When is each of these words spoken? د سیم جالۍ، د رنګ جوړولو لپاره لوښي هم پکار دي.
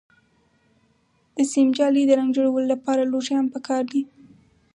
د 1.35 1.37
سیم 1.51 1.67
جالۍ، 1.77 2.03
د 2.07 2.11
رنګ 2.19 2.29
جوړولو 2.35 2.67
لپاره 2.73 3.09
لوښي 3.11 3.33
هم 3.37 3.47
پکار 3.55 3.83
دي. 3.91 4.01